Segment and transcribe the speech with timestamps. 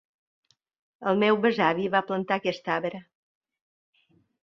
[1.11, 3.07] El meu besavi va plantar aquest arbre.